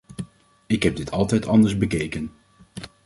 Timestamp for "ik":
0.67-0.83